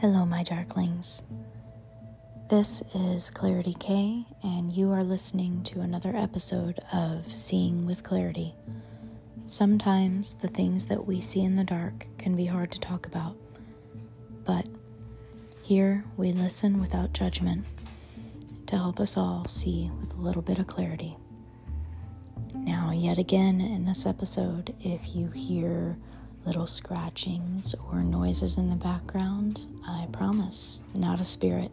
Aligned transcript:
Hello, 0.00 0.24
my 0.24 0.42
darklings. 0.42 1.24
This 2.48 2.82
is 2.94 3.28
Clarity 3.28 3.74
K, 3.78 4.24
and 4.42 4.72
you 4.72 4.90
are 4.92 5.02
listening 5.02 5.62
to 5.64 5.82
another 5.82 6.16
episode 6.16 6.80
of 6.90 7.26
Seeing 7.26 7.84
with 7.84 8.02
Clarity. 8.02 8.54
Sometimes 9.44 10.36
the 10.36 10.48
things 10.48 10.86
that 10.86 11.06
we 11.06 11.20
see 11.20 11.42
in 11.42 11.56
the 11.56 11.64
dark 11.64 12.06
can 12.16 12.34
be 12.34 12.46
hard 12.46 12.72
to 12.72 12.80
talk 12.80 13.04
about, 13.04 13.36
but 14.46 14.64
here 15.60 16.06
we 16.16 16.32
listen 16.32 16.80
without 16.80 17.12
judgment 17.12 17.66
to 18.68 18.76
help 18.76 19.00
us 19.00 19.18
all 19.18 19.44
see 19.44 19.90
with 20.00 20.14
a 20.14 20.22
little 20.22 20.40
bit 20.40 20.58
of 20.58 20.66
clarity. 20.66 21.14
Now, 22.54 22.90
yet 22.90 23.18
again 23.18 23.60
in 23.60 23.84
this 23.84 24.06
episode, 24.06 24.74
if 24.80 25.14
you 25.14 25.28
hear 25.28 25.98
little 26.44 26.66
scratchings 26.66 27.74
or 27.90 28.02
noises 28.02 28.56
in 28.56 28.70
the 28.70 28.76
background, 28.76 29.66
I 29.86 30.06
promise, 30.12 30.82
not 30.94 31.20
a 31.20 31.24
spirit, 31.24 31.70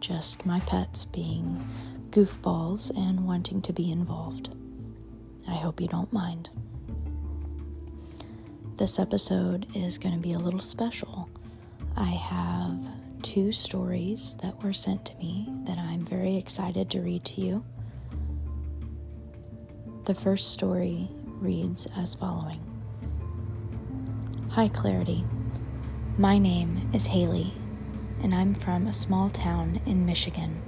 just 0.00 0.46
my 0.46 0.60
pets 0.60 1.04
being 1.04 1.66
goofballs 2.10 2.90
and 2.96 3.26
wanting 3.26 3.60
to 3.62 3.72
be 3.72 3.90
involved. 3.92 4.50
I 5.46 5.54
hope 5.54 5.80
you 5.80 5.88
don't 5.88 6.12
mind. 6.12 6.50
This 8.76 8.98
episode 8.98 9.66
is 9.74 9.98
going 9.98 10.14
to 10.14 10.20
be 10.20 10.32
a 10.32 10.38
little 10.38 10.60
special. 10.60 11.28
I 11.96 12.10
have 12.10 12.78
two 13.22 13.50
stories 13.50 14.36
that 14.42 14.62
were 14.62 14.72
sent 14.72 15.04
to 15.06 15.16
me 15.16 15.48
that 15.64 15.78
I'm 15.78 16.04
very 16.04 16.36
excited 16.36 16.88
to 16.90 17.00
read 17.00 17.24
to 17.26 17.40
you. 17.40 17.64
The 20.04 20.14
first 20.14 20.52
story 20.52 21.08
reads 21.40 21.88
as 21.96 22.14
following 22.14 22.67
Hi, 24.58 24.66
Clarity. 24.66 25.24
My 26.18 26.36
name 26.36 26.90
is 26.92 27.06
Haley, 27.06 27.54
and 28.20 28.34
I'm 28.34 28.54
from 28.54 28.88
a 28.88 28.92
small 28.92 29.30
town 29.30 29.80
in 29.86 30.04
Michigan. 30.04 30.60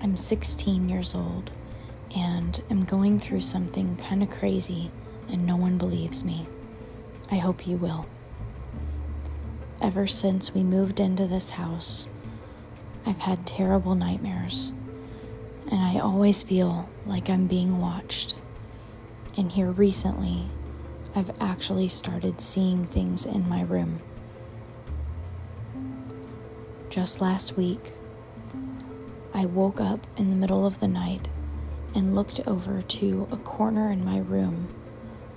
I'm 0.00 0.16
16 0.16 0.88
years 0.88 1.14
old 1.14 1.52
and 2.16 2.60
I'm 2.68 2.82
going 2.82 3.20
through 3.20 3.42
something 3.42 3.94
kind 3.94 4.24
of 4.24 4.30
crazy, 4.30 4.90
and 5.28 5.46
no 5.46 5.54
one 5.54 5.78
believes 5.78 6.24
me. 6.24 6.48
I 7.30 7.36
hope 7.36 7.64
you 7.64 7.76
will. 7.76 8.06
Ever 9.80 10.08
since 10.08 10.52
we 10.52 10.64
moved 10.64 10.98
into 10.98 11.28
this 11.28 11.50
house, 11.50 12.08
I've 13.06 13.20
had 13.20 13.46
terrible 13.46 13.94
nightmares, 13.94 14.74
and 15.70 15.80
I 15.80 16.00
always 16.00 16.42
feel 16.42 16.88
like 17.06 17.30
I'm 17.30 17.46
being 17.46 17.78
watched. 17.78 18.34
And 19.36 19.52
here 19.52 19.70
recently, 19.70 20.48
I've 21.16 21.30
actually 21.40 21.86
started 21.86 22.40
seeing 22.40 22.84
things 22.84 23.24
in 23.24 23.48
my 23.48 23.62
room. 23.62 24.00
Just 26.90 27.20
last 27.20 27.56
week, 27.56 27.92
I 29.32 29.44
woke 29.44 29.80
up 29.80 30.08
in 30.16 30.30
the 30.30 30.36
middle 30.36 30.66
of 30.66 30.80
the 30.80 30.88
night 30.88 31.28
and 31.94 32.16
looked 32.16 32.40
over 32.48 32.82
to 32.82 33.28
a 33.30 33.36
corner 33.36 33.92
in 33.92 34.04
my 34.04 34.18
room 34.18 34.74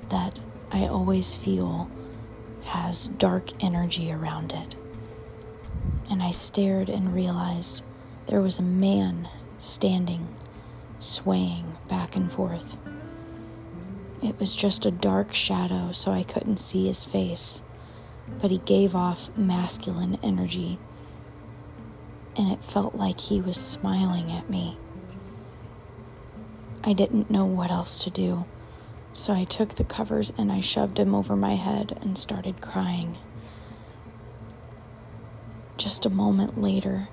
that 0.09 0.41
I 0.71 0.87
always 0.87 1.35
feel 1.35 1.91
has 2.63 3.09
dark 3.09 3.51
energy 3.63 4.11
around 4.11 4.53
it. 4.53 4.75
And 6.09 6.23
I 6.23 6.31
stared 6.31 6.89
and 6.89 7.13
realized 7.13 7.83
there 8.25 8.41
was 8.41 8.57
a 8.57 8.63
man 8.63 9.29
standing, 9.59 10.27
swaying 10.97 11.77
back 11.87 12.15
and 12.15 12.31
forth. 12.31 12.77
It 14.21 14.39
was 14.39 14.55
just 14.55 14.85
a 14.85 14.91
dark 14.91 15.33
shadow, 15.33 15.91
so 15.91 16.11
I 16.11 16.23
couldn't 16.23 16.57
see 16.57 16.87
his 16.87 17.03
face, 17.03 17.61
but 18.41 18.49
he 18.49 18.57
gave 18.57 18.95
off 18.95 19.29
masculine 19.37 20.17
energy, 20.23 20.79
and 22.35 22.51
it 22.51 22.63
felt 22.63 22.95
like 22.95 23.19
he 23.19 23.39
was 23.39 23.57
smiling 23.57 24.31
at 24.31 24.49
me. 24.49 24.77
I 26.83 26.93
didn't 26.93 27.29
know 27.29 27.45
what 27.45 27.69
else 27.69 28.03
to 28.05 28.09
do, 28.09 28.45
so 29.13 29.33
I 29.33 29.43
took 29.43 29.75
the 29.75 29.83
covers 29.83 30.31
and 30.37 30.51
I 30.51 30.61
shoved 30.61 30.99
him 30.99 31.13
over 31.13 31.35
my 31.35 31.55
head 31.55 31.97
and 32.01 32.17
started 32.17 32.61
crying. 32.61 33.17
Just 35.77 36.05
a 36.05 36.09
moment 36.09 36.59
later, 36.59 37.09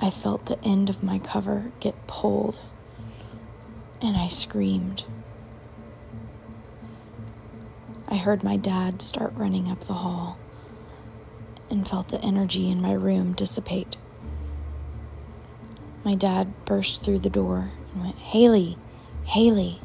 I 0.00 0.10
felt 0.10 0.46
the 0.46 0.60
end 0.64 0.88
of 0.88 1.04
my 1.04 1.18
cover 1.20 1.70
get 1.78 2.08
pulled, 2.08 2.58
and 4.00 4.16
I 4.16 4.26
screamed. 4.26 5.04
I 8.12 8.16
heard 8.16 8.44
my 8.44 8.58
dad 8.58 9.00
start 9.00 9.32
running 9.36 9.70
up 9.70 9.84
the 9.84 9.94
hall 9.94 10.36
and 11.70 11.88
felt 11.88 12.08
the 12.08 12.20
energy 12.20 12.70
in 12.70 12.82
my 12.82 12.92
room 12.92 13.32
dissipate. 13.32 13.96
My 16.04 16.14
dad 16.14 16.66
burst 16.66 17.02
through 17.02 17.20
the 17.20 17.30
door 17.30 17.70
and 17.94 18.02
went, 18.02 18.18
Haley, 18.18 18.76
Haley, 19.24 19.80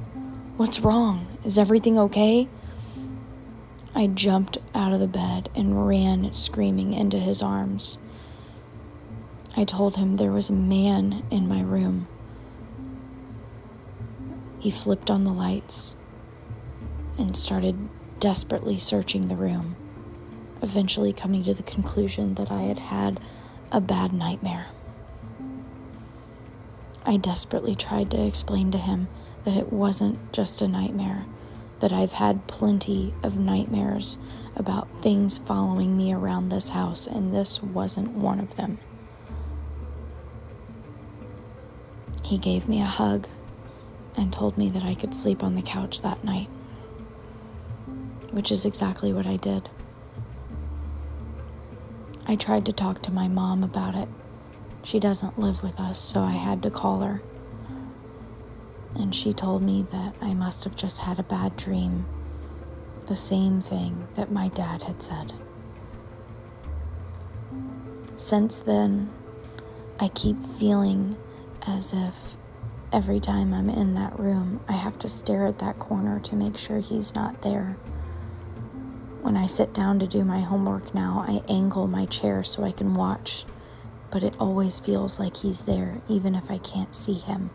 what's 0.58 0.82
wrong? 0.82 1.38
Is 1.46 1.58
everything 1.58 1.98
okay? 1.98 2.50
I 3.96 4.08
jumped 4.08 4.58
out 4.76 4.92
of 4.92 5.00
the 5.00 5.08
bed 5.08 5.50
and 5.56 5.88
ran 5.88 6.34
screaming 6.34 6.92
into 6.92 7.20
his 7.20 7.42
arms. 7.42 7.98
I 9.56 9.64
told 9.64 9.96
him 9.96 10.18
there 10.18 10.34
was 10.34 10.50
a 10.50 10.54
man 10.54 11.24
in 11.32 11.48
my 11.48 11.62
room. 11.62 12.10
He 14.60 14.70
flipped 14.70 15.10
on 15.10 15.24
the 15.24 15.32
lights 15.32 15.96
and 17.18 17.38
started 17.38 17.88
desperately 18.20 18.78
searching 18.78 19.28
the 19.28 19.36
room, 19.36 19.76
eventually 20.62 21.14
coming 21.14 21.44
to 21.44 21.54
the 21.54 21.64
conclusion 21.64 22.36
that 22.36 22.52
I 22.52 22.64
had 22.64 22.80
had 22.80 23.20
a 23.72 23.82
bad 23.82 24.14
nightmare. 24.14 24.68
I 27.06 27.18
desperately 27.18 27.76
tried 27.76 28.12
to 28.12 28.26
explain 28.26 28.72
to 28.72 28.78
him 28.78 29.08
that 29.46 29.56
it 29.56 29.72
wasn't 29.72 30.34
just 30.34 30.62
a 30.62 30.68
nightmare, 30.68 31.26
that 31.80 31.94
I've 31.94 32.14
had 32.14 32.48
plenty 32.48 33.14
of 33.24 33.38
nightmares 33.38 34.18
about 34.56 34.88
things 35.02 35.38
following 35.38 35.96
me 35.96 36.12
around 36.12 36.50
this 36.50 36.70
house, 36.70 37.08
and 37.08 37.34
this 37.34 37.62
wasn't 37.62 38.12
one 38.12 38.40
of 38.40 38.56
them. 38.56 38.80
He 42.26 42.38
gave 42.38 42.68
me 42.68 42.82
a 42.82 42.86
hug 42.86 43.28
and 44.18 44.34
told 44.34 44.58
me 44.58 44.70
that 44.70 44.84
I 44.84 44.96
could 44.96 45.14
sleep 45.14 45.44
on 45.44 45.56
the 45.56 45.62
couch 45.62 46.02
that 46.02 46.24
night 46.24 46.50
which 48.32 48.52
is 48.52 48.66
exactly 48.66 49.14
what 49.14 49.26
I 49.26 49.38
did. 49.38 49.70
I 52.28 52.36
tried 52.36 52.66
to 52.66 52.74
talk 52.74 53.02
to 53.04 53.12
my 53.12 53.28
mom 53.28 53.64
about 53.64 53.96
it. 53.96 54.10
She 54.84 55.00
doesn't 55.00 55.40
live 55.40 55.64
with 55.64 55.80
us, 55.80 56.00
so 56.00 56.22
I 56.22 56.32
had 56.32 56.62
to 56.64 56.70
call 56.70 57.00
her. 57.02 57.22
And 58.96 59.14
she 59.14 59.32
told 59.32 59.64
me 59.64 59.86
that 59.92 60.16
I 60.22 60.34
must 60.34 60.64
have 60.64 60.76
just 60.76 61.00
had 61.00 61.20
a 61.20 61.24
bad 61.24 61.56
dream, 61.56 62.06
the 63.06 63.16
same 63.16 63.62
thing 63.62 64.08
that 64.16 64.32
my 64.32 64.50
dad 64.50 64.84
had 64.84 65.02
said. 65.02 65.34
Since 68.16 68.60
then, 68.60 69.10
I 70.00 70.10
keep 70.10 70.44
feeling 70.44 71.18
as 71.66 71.94
if 71.94 72.36
every 72.92 73.20
time 73.20 73.54
I'm 73.54 73.70
in 73.70 73.94
that 73.96 74.20
room, 74.20 74.62
I 74.68 74.74
have 74.74 74.98
to 75.00 75.10
stare 75.10 75.46
at 75.46 75.60
that 75.60 75.80
corner 75.80 76.20
to 76.22 76.36
make 76.36 76.58
sure 76.58 76.80
he's 76.80 77.14
not 77.14 77.42
there. 77.42 77.78
When 79.28 79.36
I 79.36 79.46
sit 79.46 79.74
down 79.74 80.00
to 80.00 80.08
do 80.08 80.24
my 80.24 80.40
homework 80.40 80.96
now, 80.96 81.26
I 81.28 81.44
angle 81.52 81.86
my 81.86 82.06
chair 82.06 82.46
so 82.46 82.64
I 82.64 82.72
can 82.72 82.94
watch, 82.94 83.44
but 84.10 84.24
it 84.24 84.38
always 84.40 84.80
feels 84.80 85.20
like 85.20 85.36
he's 85.36 85.64
there, 85.64 86.00
even 86.08 86.34
if 86.34 86.50
I 86.50 86.58
can't 86.58 86.96
see 86.96 87.16
him. 87.16 87.50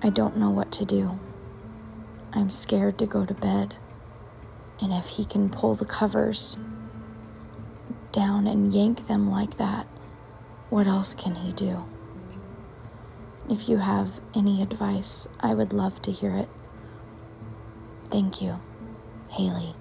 I 0.00 0.10
don't 0.10 0.36
know 0.36 0.50
what 0.50 0.70
to 0.70 0.84
do. 0.84 1.18
I'm 2.32 2.48
scared 2.48 2.96
to 2.98 3.06
go 3.06 3.26
to 3.26 3.34
bed, 3.34 3.74
and 4.80 4.92
if 4.92 5.06
he 5.06 5.24
can 5.24 5.50
pull 5.50 5.74
the 5.74 5.84
covers 5.84 6.56
down 8.12 8.46
and 8.46 8.72
yank 8.72 9.08
them 9.08 9.28
like 9.28 9.56
that, 9.56 9.88
what 10.70 10.86
else 10.86 11.12
can 11.12 11.34
he 11.34 11.50
do? 11.50 11.84
If 13.50 13.68
you 13.68 13.78
have 13.78 14.20
any 14.32 14.62
advice, 14.62 15.26
I 15.40 15.54
would 15.54 15.72
love 15.72 16.00
to 16.02 16.12
hear 16.12 16.36
it. 16.36 16.48
Thank 18.12 18.40
you. 18.40 18.60
Haley. 19.34 19.74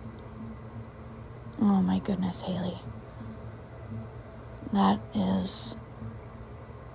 Oh 1.62 1.82
my 1.82 2.00
goodness, 2.00 2.42
Haley. 2.42 2.80
That 4.72 5.00
is 5.14 5.78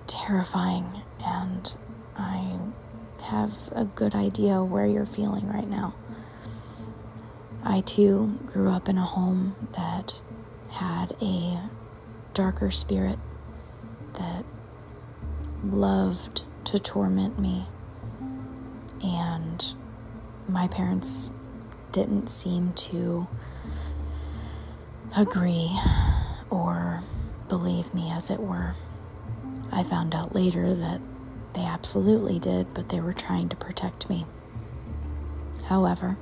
terrifying, 0.07 1.01
and 1.23 1.73
I 2.17 2.59
have 3.21 3.69
a 3.73 3.85
good 3.85 4.13
idea 4.13 4.61
where 4.61 4.85
you're 4.85 5.05
feeling 5.05 5.47
right 5.47 5.69
now. 5.69 5.95
I 7.63 7.79
too 7.79 8.37
grew 8.45 8.69
up 8.69 8.89
in 8.89 8.97
a 8.97 9.05
home 9.05 9.55
that 9.73 10.21
had 10.71 11.15
a 11.21 11.69
darker 12.33 12.71
spirit 12.71 13.19
that 14.15 14.43
loved 15.63 16.43
to 16.65 16.77
torment 16.77 17.39
me. 17.39 17.67
And 19.01 19.73
my 20.49 20.67
parents 20.67 21.31
didn't 21.91 22.27
seem 22.29 22.73
to 22.73 23.27
agree. 25.15 25.79
or 26.49 27.01
believe 27.47 27.93
me, 27.93 28.11
as 28.11 28.29
it 28.29 28.39
were. 28.39 28.73
I 29.71 29.83
found 29.83 30.15
out 30.15 30.33
later 30.33 30.73
that 30.73 31.01
they 31.53 31.63
absolutely 31.63 32.39
did, 32.39 32.73
but 32.73 32.89
they 32.89 32.99
were 32.99 33.13
trying 33.13 33.49
to 33.49 33.55
protect 33.55 34.09
me. 34.09 34.25
However, 35.65 36.17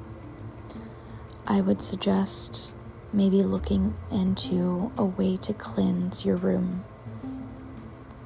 I 1.46 1.62
would 1.62 1.82
suggest 1.82 2.74
maybe 3.14 3.42
looking 3.42 3.96
into 4.12 4.92
a 4.98 5.06
way 5.06 5.38
to 5.38 5.54
cleanse 5.54 6.26
your 6.26 6.36
room. 6.36 6.84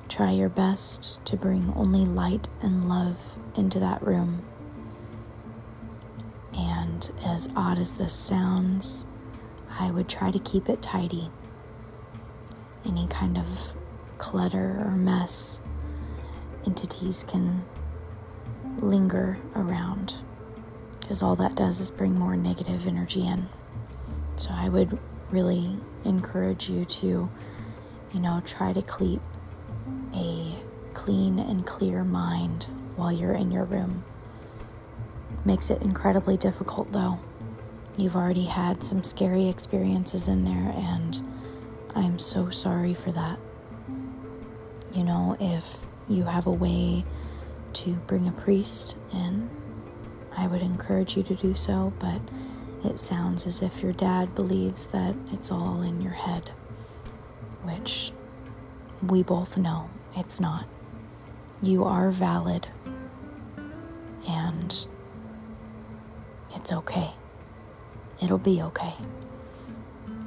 Try 0.10 0.32
your 0.32 0.50
best 0.50 1.24
to 1.26 1.38
bring 1.38 1.72
only 1.76 2.04
light 2.06 2.48
and 2.62 2.90
love 2.90 3.38
into 3.56 3.80
that 3.80 4.06
room. 4.06 4.44
As 7.26 7.50
odd 7.56 7.78
as 7.80 7.96
this 7.96 8.14
sounds, 8.14 9.06
I 9.80 9.90
would 9.92 10.08
try 10.08 10.32
to 10.32 10.40
keep 10.40 10.70
it 10.70 10.82
tidy. 10.82 11.32
Any 12.86 13.08
kind 13.08 13.38
of 13.38 13.76
clutter 14.18 14.84
or 14.86 14.92
mess 14.92 15.62
entities 16.66 17.24
can 17.24 17.64
linger 18.80 19.40
around 19.56 20.22
because 21.00 21.24
all 21.24 21.36
that 21.36 21.56
does 21.56 21.80
is 21.80 21.92
bring 21.92 22.16
more 22.16 22.36
negative 22.36 22.88
energy 22.88 23.28
in. 23.28 23.50
So 24.36 24.52
I 24.54 24.70
would 24.70 24.98
really 25.30 25.78
encourage 26.06 26.70
you 26.70 26.86
to, 26.86 27.30
you 28.14 28.20
know, 28.20 28.42
try 28.46 28.74
to 28.74 28.82
keep 28.82 29.22
a 30.14 30.56
clean 30.94 31.40
and 31.40 31.66
clear 31.66 32.04
mind 32.04 32.68
while 32.96 33.12
you're 33.12 33.34
in 33.34 33.52
your 33.52 33.66
room. 33.66 34.04
Makes 35.44 35.70
it 35.70 35.82
incredibly 35.82 36.38
difficult 36.38 36.92
though. 36.92 37.20
You've 37.98 38.16
already 38.16 38.46
had 38.46 38.84
some 38.84 39.04
scary 39.04 39.48
experiences 39.50 40.28
in 40.28 40.44
there, 40.44 40.74
and 40.76 41.22
I'm 41.94 42.20
so 42.20 42.50
sorry 42.50 42.94
for 42.94 43.12
that. 43.12 43.38
You 44.94 45.04
know, 45.04 45.36
if 45.40 45.86
you 46.08 46.24
have 46.24 46.48
a 46.48 46.52
way 46.52 47.06
to 47.74 47.94
bring 48.08 48.28
a 48.28 48.32
priest 48.32 48.98
in, 49.14 49.50
I 50.36 50.48
would 50.48 50.62
encourage 50.62 51.18
you 51.18 51.24
to 51.24 51.36
do 51.36 51.54
so, 51.54 51.94
but 52.00 52.22
it 52.84 53.00
sounds 53.00 53.46
as 53.46 53.62
if 53.62 53.84
your 53.84 53.94
dad 53.94 54.36
believes 54.36 54.88
that 54.88 55.16
it's 55.32 55.52
all 55.52 55.82
in 55.82 56.02
your 56.02 56.14
head, 56.14 56.52
which 57.64 58.12
we 59.02 59.24
both 59.24 59.58
know 59.58 59.90
it's 60.16 60.40
not. 60.40 60.66
You 61.62 61.84
are 61.84 62.10
valid, 62.12 62.68
it's 66.62 66.72
okay. 66.72 67.10
It'll 68.22 68.38
be 68.38 68.62
okay. 68.62 68.94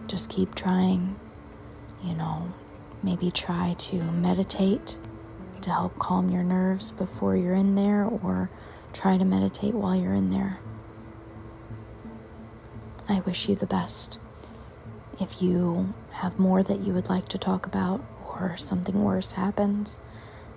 Just 0.08 0.28
keep 0.28 0.56
trying, 0.56 1.14
you 2.02 2.12
know, 2.14 2.52
maybe 3.04 3.30
try 3.30 3.74
to 3.78 4.02
meditate 4.02 4.98
to 5.60 5.70
help 5.70 5.96
calm 6.00 6.28
your 6.30 6.42
nerves 6.42 6.90
before 6.90 7.36
you're 7.36 7.54
in 7.54 7.76
there, 7.76 8.04
or 8.04 8.50
try 8.92 9.16
to 9.16 9.24
meditate 9.24 9.74
while 9.74 9.94
you're 9.94 10.12
in 10.12 10.30
there. 10.30 10.58
I 13.08 13.20
wish 13.20 13.48
you 13.48 13.54
the 13.54 13.66
best. 13.66 14.18
If 15.20 15.40
you 15.40 15.94
have 16.10 16.36
more 16.40 16.64
that 16.64 16.80
you 16.80 16.92
would 16.92 17.08
like 17.08 17.28
to 17.28 17.38
talk 17.38 17.64
about 17.64 18.04
or 18.26 18.56
something 18.56 19.04
worse 19.04 19.32
happens, 19.32 20.00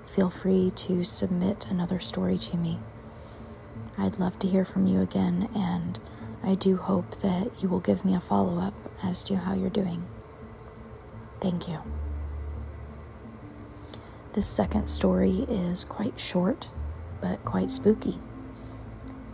feel 0.05 0.31
free 0.31 0.71
to 0.71 1.03
submit 1.03 1.67
another 1.69 1.99
story 1.99 2.39
to 2.39 2.57
me. 2.57 2.79
I'd 3.97 4.19
love 4.19 4.37
to 4.39 4.47
hear 4.47 4.63
from 4.63 4.85
you 4.85 5.01
again, 5.01 5.49
and 5.55 5.99
I 6.43 6.55
do 6.55 6.77
hope 6.77 7.21
that 7.21 7.51
you 7.61 7.67
will 7.67 7.79
give 7.79 8.05
me 8.05 8.13
a 8.13 8.19
follow 8.19 8.59
up 8.59 8.73
as 9.01 9.23
to 9.25 9.37
how 9.37 9.53
you're 9.53 9.69
doing. 9.69 10.05
Thank 11.39 11.67
you. 11.67 11.79
This 14.33 14.47
second 14.47 14.87
story 14.87 15.47
is 15.49 15.83
quite 15.83 16.19
short, 16.19 16.69
but 17.21 17.43
quite 17.43 17.71
spooky. 17.71 18.19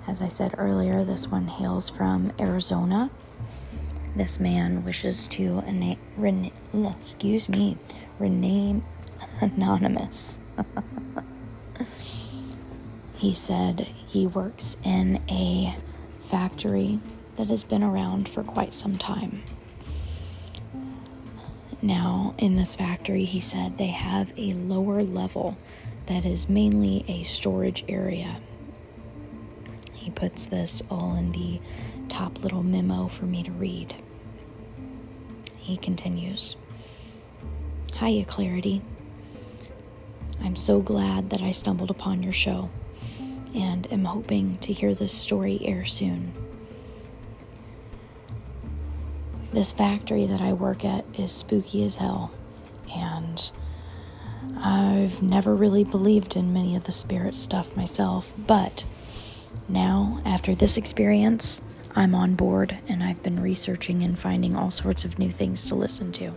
As 0.08 0.22
I 0.22 0.30
said 0.30 0.56
earlier, 0.58 1.04
this 1.04 1.28
one 1.28 1.48
hails 1.48 1.90
from 1.90 2.32
Arizona. 2.40 3.10
This 4.16 4.40
man 4.40 4.86
wishes 4.86 5.28
to 5.30 5.62
rena- 5.62 5.98
rena- 6.16 6.52
mm, 6.74 6.98
excuse 6.98 7.50
me, 7.50 7.78
rename 8.20 8.86
anonymous. 9.42 10.38
he 13.16 13.34
said 13.34 13.88
he 14.14 14.26
works 14.26 14.78
in 14.86 15.22
a 15.30 15.76
factory 16.22 17.00
that 17.36 17.50
has 17.50 17.64
been 17.64 17.84
around 17.84 18.30
for 18.30 18.44
quite 18.44 18.74
some 18.74 18.98
time. 18.98 19.44
Now, 21.82 22.34
in 22.38 22.56
this 22.56 22.78
factory, 22.78 23.26
he 23.26 23.42
said 23.42 23.78
they 23.78 23.88
have 23.88 24.32
a 24.38 24.54
lower 24.54 25.04
level 25.04 25.58
that 26.06 26.24
is 26.24 26.48
mainly 26.48 27.04
a 27.10 27.24
storage 27.24 27.84
area 27.90 28.38
he 30.04 30.12
puts 30.12 30.46
this 30.48 30.84
all 30.92 31.16
in 31.16 31.32
the 31.32 31.62
top 32.10 32.44
little 32.44 32.62
memo 32.62 33.08
for 33.08 33.24
me 33.24 33.42
to 33.42 33.52
read. 33.52 33.96
He 35.58 35.78
continues 35.78 36.58
Hiya, 37.96 38.26
Clarity. 38.26 38.82
I'm 40.42 40.58
so 40.58 40.82
glad 40.82 41.30
that 41.30 41.42
I 41.42 41.52
stumbled 41.52 41.90
upon 41.90 42.22
your 42.22 42.34
show 42.34 42.70
and 43.54 43.92
am 43.92 44.06
hoping 44.06 44.58
to 44.60 44.74
hear 44.74 44.94
this 44.94 45.14
story 45.14 45.60
air 45.64 45.86
soon. 45.86 46.34
This 49.52 49.72
factory 49.72 50.26
that 50.26 50.42
I 50.42 50.54
work 50.54 50.84
at 50.84 51.06
is 51.18 51.32
spooky 51.32 51.84
as 51.84 51.98
hell, 51.98 52.32
and 52.96 53.52
I've 54.58 55.22
never 55.22 55.56
really 55.56 55.84
believed 55.84 56.36
in 56.36 56.54
many 56.54 56.76
of 56.76 56.86
the 56.86 56.92
spirit 56.92 57.38
stuff 57.38 57.76
myself, 57.76 58.34
but 58.48 58.86
now, 59.70 60.22
after 60.26 60.56
this 60.56 60.78
experience, 60.78 61.62
I'm 61.96 62.16
on 62.16 62.36
board 62.36 62.78
and 62.88 63.04
I've 63.04 63.24
been 63.24 63.40
researching 63.42 64.04
and 64.04 64.18
finding 64.18 64.56
all 64.56 64.72
sorts 64.72 65.06
of 65.06 65.20
new 65.20 65.32
things 65.32 65.68
to 65.70 65.76
listen 65.76 66.12
to. 66.14 66.34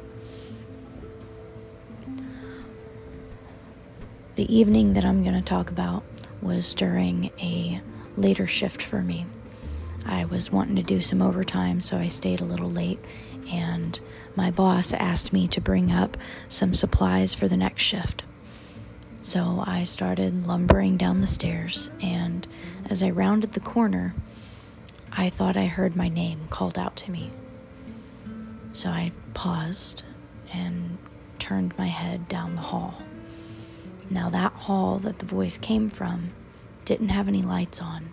The 4.37 4.55
evening 4.55 4.93
that 4.93 5.05
I'm 5.05 5.23
going 5.23 5.35
to 5.35 5.43
talk 5.43 5.71
about 5.71 6.05
was 6.43 6.75
during 6.75 7.31
a 7.41 7.81
later 8.17 8.47
shift 8.47 8.83
for 8.83 9.03
me. 9.03 9.27
I 10.05 10.25
was 10.25 10.53
wanting 10.53 10.77
to 10.77 10.83
do 10.83 11.03
some 11.03 11.21
overtime, 11.21 11.81
so 11.81 11.97
I 11.97 12.09
stayed 12.09 12.41
a 12.41 12.45
little 12.45 12.71
late, 12.71 13.01
and 13.51 13.99
my 14.37 14.51
boss 14.51 14.93
asked 14.93 15.33
me 15.33 15.49
to 15.49 15.61
bring 15.61 15.91
up 15.91 16.17
some 16.49 16.75
supplies 16.75 17.35
for 17.35 17.49
the 17.49 17.57
next 17.57 17.83
shift. 17.83 18.23
So 19.21 19.65
I 19.67 19.83
started 19.83 20.47
lumbering 20.47 20.97
down 20.97 21.19
the 21.19 21.27
stairs, 21.27 21.91
and 22.01 22.47
as 22.89 23.03
I 23.03 23.11
rounded 23.11 23.53
the 23.53 23.61
corner, 23.61 24.15
I 25.11 25.31
thought 25.31 25.57
I 25.57 25.67
heard 25.67 25.97
my 25.97 26.09
name 26.09 26.47
called 26.51 26.79
out 26.79 26.95
to 26.97 27.11
me. 27.11 27.33
So 28.73 28.91
I 28.91 29.11
paused 29.35 30.05
and 30.53 30.99
turned 31.39 31.77
my 31.79 31.89
head 31.89 32.29
down 32.29 32.55
the 32.55 32.61
hall. 32.61 33.03
Now, 34.09 34.31
that 34.31 34.53
hall 34.53 34.99
that 35.01 35.19
the 35.19 35.27
voice 35.27 35.59
came 35.59 35.89
from 35.89 36.31
didn't 36.85 37.09
have 37.09 37.27
any 37.27 37.43
lights 37.43 37.83
on, 37.83 38.13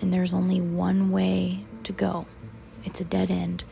and 0.00 0.12
there's 0.12 0.32
only 0.32 0.60
one 0.60 1.10
way 1.10 1.64
to 1.84 1.92
go. 1.92 2.26
It's 2.84 3.00
a 3.00 3.04
dead 3.04 3.30
end, 3.30 3.64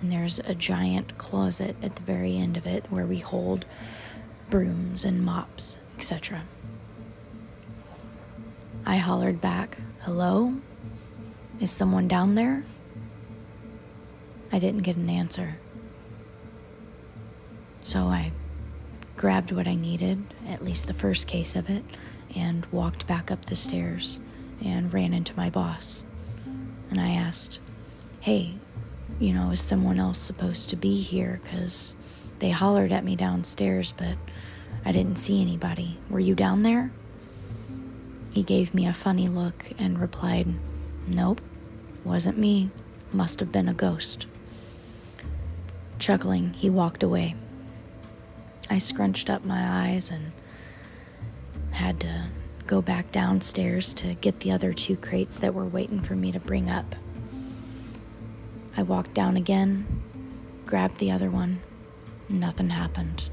and 0.00 0.10
there's 0.10 0.40
a 0.40 0.54
giant 0.54 1.16
closet 1.18 1.76
at 1.82 1.96
the 1.96 2.02
very 2.02 2.36
end 2.36 2.56
of 2.56 2.66
it 2.66 2.86
where 2.90 3.06
we 3.06 3.18
hold 3.18 3.64
brooms 4.50 5.04
and 5.04 5.24
mops, 5.24 5.78
etc. 5.96 6.42
I 8.84 8.96
hollered 8.96 9.40
back, 9.40 9.78
Hello? 10.00 10.54
Is 11.60 11.70
someone 11.70 12.06
down 12.06 12.34
there? 12.34 12.64
I 14.52 14.58
didn't 14.58 14.82
get 14.82 14.96
an 14.96 15.10
answer. 15.10 15.58
So 17.82 18.06
I 18.06 18.32
grabbed 19.16 19.52
what 19.52 19.66
I 19.66 19.74
needed, 19.74 20.22
at 20.46 20.64
least 20.64 20.86
the 20.86 20.94
first 20.94 21.26
case 21.26 21.56
of 21.56 21.70
it, 21.70 21.84
and 22.34 22.66
walked 22.66 23.06
back 23.06 23.30
up 23.30 23.46
the 23.46 23.54
stairs 23.54 24.20
and 24.64 24.92
ran 24.92 25.14
into 25.14 25.36
my 25.36 25.50
boss. 25.50 26.04
And 26.90 27.00
I 27.00 27.10
asked, 27.10 27.60
Hey, 28.20 28.54
you 29.18 29.32
know, 29.32 29.50
is 29.50 29.60
someone 29.60 29.98
else 29.98 30.18
supposed 30.18 30.70
to 30.70 30.76
be 30.76 31.00
here? 31.00 31.40
Because 31.42 31.96
they 32.38 32.50
hollered 32.50 32.92
at 32.92 33.04
me 33.04 33.16
downstairs, 33.16 33.92
but 33.96 34.16
I 34.84 34.92
didn't 34.92 35.16
see 35.16 35.40
anybody. 35.40 35.98
Were 36.10 36.20
you 36.20 36.34
down 36.34 36.62
there? 36.62 36.90
He 38.32 38.42
gave 38.42 38.74
me 38.74 38.86
a 38.86 38.92
funny 38.92 39.28
look 39.28 39.70
and 39.78 39.98
replied, 39.98 40.54
Nope, 41.06 41.40
wasn't 42.04 42.38
me. 42.38 42.70
Must 43.12 43.40
have 43.40 43.50
been 43.50 43.68
a 43.68 43.74
ghost. 43.74 44.26
Chuckling, 45.98 46.52
he 46.52 46.68
walked 46.68 47.02
away. 47.02 47.34
I 48.68 48.78
scrunched 48.78 49.30
up 49.30 49.44
my 49.44 49.88
eyes 49.88 50.10
and 50.10 50.32
had 51.70 52.00
to 52.00 52.26
go 52.66 52.82
back 52.82 53.12
downstairs 53.12 53.94
to 53.94 54.14
get 54.14 54.40
the 54.40 54.52
other 54.52 54.72
two 54.72 54.96
crates 54.96 55.36
that 55.36 55.54
were 55.54 55.66
waiting 55.66 56.00
for 56.00 56.14
me 56.14 56.32
to 56.32 56.40
bring 56.40 56.68
up. 56.68 56.96
I 58.76 58.82
walked 58.82 59.14
down 59.14 59.36
again, 59.36 60.02
grabbed 60.66 60.98
the 60.98 61.10
other 61.10 61.30
one, 61.30 61.62
Nothing 62.28 62.70
happened. 62.70 63.30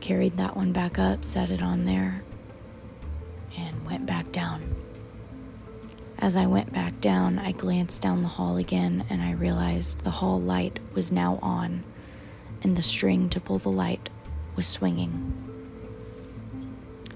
Carried 0.00 0.38
that 0.38 0.56
one 0.56 0.72
back 0.72 0.98
up, 0.98 1.24
set 1.24 1.50
it 1.50 1.62
on 1.62 1.84
there, 1.84 2.22
and 3.56 3.84
went 3.84 4.06
back 4.06 4.32
down. 4.32 4.76
As 6.18 6.36
I 6.36 6.46
went 6.46 6.72
back 6.72 7.00
down, 7.00 7.38
I 7.38 7.52
glanced 7.52 8.02
down 8.02 8.22
the 8.22 8.28
hall 8.28 8.56
again 8.56 9.04
and 9.10 9.20
I 9.20 9.32
realized 9.32 10.04
the 10.04 10.10
hall 10.10 10.40
light 10.40 10.80
was 10.94 11.12
now 11.12 11.38
on 11.42 11.84
and 12.62 12.76
the 12.76 12.82
string 12.82 13.28
to 13.30 13.40
pull 13.40 13.58
the 13.58 13.70
light 13.70 14.08
was 14.56 14.66
swinging. 14.66 15.32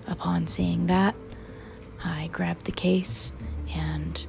Upon 0.07 0.47
seeing 0.47 0.87
that, 0.87 1.15
I 2.03 2.29
grabbed 2.33 2.67
the 2.67 2.73
case 2.73 3.33
and 3.75 4.27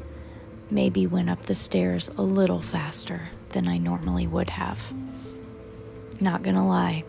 maybe 0.69 1.05
went 1.07 1.29
up 1.29 1.43
the 1.43 1.55
stairs 1.55 2.09
a 2.17 2.21
little 2.21 2.61
faster 2.61 3.29
than 3.49 3.67
I 3.67 3.77
normally 3.77 4.27
would 4.27 4.49
have. 4.51 4.93
Not 6.19 6.43
gonna 6.43 6.67
lie, 6.67 7.03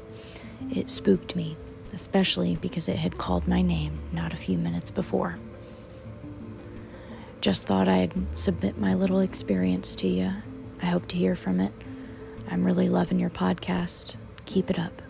it 0.70 0.90
spooked 0.90 1.36
me, 1.36 1.56
especially 1.92 2.56
because 2.56 2.88
it 2.88 2.96
had 2.96 3.18
called 3.18 3.46
my 3.46 3.62
name 3.62 3.98
not 4.12 4.32
a 4.32 4.36
few 4.36 4.58
minutes 4.58 4.90
before. 4.90 5.38
Just 7.40 7.66
thought 7.66 7.88
I'd 7.88 8.36
submit 8.36 8.78
my 8.78 8.94
little 8.94 9.20
experience 9.20 9.94
to 9.96 10.08
you. 10.08 10.32
I 10.82 10.86
hope 10.86 11.06
to 11.08 11.16
hear 11.16 11.36
from 11.36 11.60
it. 11.60 11.72
I'm 12.48 12.64
really 12.64 12.88
loving 12.88 13.18
your 13.18 13.30
podcast. 13.30 14.16
Keep 14.44 14.70
it 14.70 14.78
up. 14.78 15.02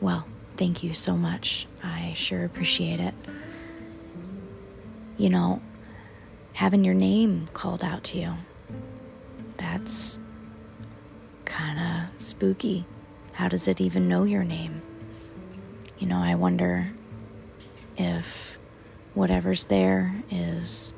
Well, 0.00 0.26
thank 0.56 0.82
you 0.82 0.94
so 0.94 1.16
much. 1.16 1.66
I 1.82 2.12
sure 2.14 2.44
appreciate 2.44 3.00
it. 3.00 3.14
You 5.16 5.30
know, 5.30 5.60
having 6.54 6.84
your 6.84 6.94
name 6.94 7.48
called 7.52 7.84
out 7.84 8.04
to 8.04 8.18
you, 8.18 8.34
that's 9.56 10.18
kind 11.44 11.78
of 11.78 12.20
spooky. 12.20 12.84
How 13.32 13.48
does 13.48 13.68
it 13.68 13.80
even 13.80 14.08
know 14.08 14.24
your 14.24 14.44
name? 14.44 14.82
You 15.98 16.06
know, 16.06 16.18
I 16.18 16.34
wonder 16.34 16.92
if 17.96 18.58
whatever's 19.14 19.64
there 19.64 20.22
is 20.30 20.94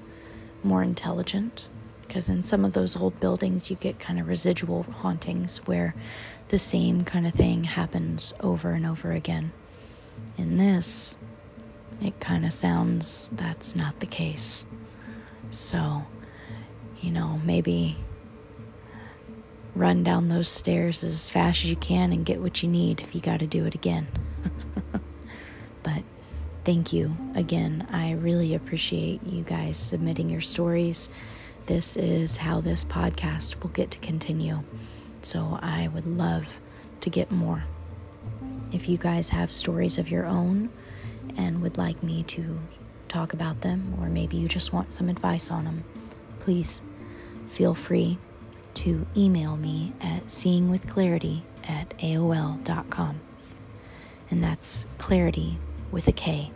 more 0.62 0.82
intelligent. 0.82 1.66
Because 2.16 2.30
in 2.30 2.42
some 2.42 2.64
of 2.64 2.72
those 2.72 2.96
old 2.96 3.20
buildings, 3.20 3.68
you 3.68 3.76
get 3.76 3.98
kind 3.98 4.18
of 4.18 4.26
residual 4.26 4.84
hauntings 4.84 5.58
where 5.66 5.94
the 6.48 6.58
same 6.58 7.02
kind 7.02 7.26
of 7.26 7.34
thing 7.34 7.64
happens 7.64 8.32
over 8.40 8.70
and 8.70 8.86
over 8.86 9.12
again. 9.12 9.52
In 10.38 10.56
this, 10.56 11.18
it 12.00 12.18
kind 12.18 12.46
of 12.46 12.54
sounds 12.54 13.28
that's 13.34 13.76
not 13.76 14.00
the 14.00 14.06
case. 14.06 14.64
So, 15.50 16.06
you 17.02 17.10
know, 17.10 17.38
maybe 17.44 17.98
run 19.74 20.02
down 20.02 20.28
those 20.28 20.48
stairs 20.48 21.04
as 21.04 21.28
fast 21.28 21.64
as 21.64 21.68
you 21.68 21.76
can 21.76 22.14
and 22.14 22.24
get 22.24 22.40
what 22.40 22.62
you 22.62 22.68
need 22.70 23.02
if 23.02 23.14
you 23.14 23.20
got 23.20 23.40
to 23.40 23.46
do 23.46 23.66
it 23.66 23.74
again. 23.74 24.06
but 25.82 26.02
thank 26.64 26.94
you 26.94 27.14
again. 27.34 27.86
I 27.92 28.12
really 28.12 28.54
appreciate 28.54 29.22
you 29.22 29.42
guys 29.42 29.76
submitting 29.76 30.30
your 30.30 30.40
stories. 30.40 31.10
This 31.66 31.96
is 31.96 32.36
how 32.36 32.60
this 32.60 32.84
podcast 32.84 33.60
will 33.60 33.70
get 33.70 33.90
to 33.90 33.98
continue. 33.98 34.62
So 35.22 35.58
I 35.60 35.88
would 35.88 36.06
love 36.06 36.60
to 37.00 37.10
get 37.10 37.32
more. 37.32 37.64
If 38.72 38.88
you 38.88 38.96
guys 38.96 39.30
have 39.30 39.50
stories 39.50 39.98
of 39.98 40.08
your 40.08 40.26
own 40.26 40.70
and 41.36 41.60
would 41.62 41.76
like 41.76 42.04
me 42.04 42.22
to 42.24 42.60
talk 43.08 43.32
about 43.32 43.62
them, 43.62 43.96
or 44.00 44.08
maybe 44.08 44.36
you 44.36 44.46
just 44.46 44.72
want 44.72 44.92
some 44.92 45.08
advice 45.08 45.50
on 45.50 45.64
them, 45.64 45.82
please 46.38 46.82
feel 47.48 47.74
free 47.74 48.18
to 48.74 49.04
email 49.16 49.56
me 49.56 49.92
at 50.00 50.26
seeingwithklarity 50.26 51.42
at 51.64 51.98
AOL.com. 51.98 53.20
And 54.30 54.44
that's 54.44 54.86
clarity 54.98 55.58
with 55.90 56.06
a 56.06 56.12
K. 56.12 56.52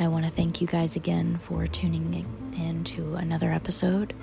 I 0.00 0.08
want 0.08 0.24
to 0.24 0.30
thank 0.30 0.62
you 0.62 0.66
guys 0.66 0.96
again 0.96 1.38
for 1.42 1.66
tuning 1.66 2.24
in 2.56 2.84
to 2.84 3.16
another 3.16 3.52
episode, 3.52 4.14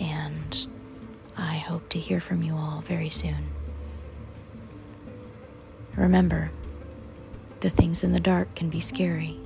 and 0.00 0.66
I 1.36 1.56
hope 1.56 1.86
to 1.90 1.98
hear 1.98 2.18
from 2.18 2.42
you 2.42 2.56
all 2.56 2.80
very 2.80 3.10
soon. 3.10 3.46
Remember, 5.96 6.50
the 7.60 7.68
things 7.68 8.04
in 8.04 8.12
the 8.12 8.20
dark 8.20 8.54
can 8.54 8.70
be 8.70 8.80
scary, 8.80 9.38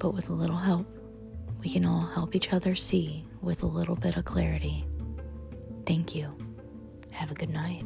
but 0.00 0.12
with 0.12 0.28
a 0.28 0.32
little 0.32 0.56
help, 0.56 0.88
we 1.62 1.70
can 1.70 1.86
all 1.86 2.04
help 2.06 2.34
each 2.34 2.52
other 2.52 2.74
see 2.74 3.24
with 3.40 3.62
a 3.62 3.66
little 3.66 3.94
bit 3.94 4.16
of 4.16 4.24
clarity. 4.24 4.84
Thank 5.86 6.16
you. 6.16 6.36
Have 7.10 7.30
a 7.30 7.34
good 7.34 7.50
night. 7.50 7.84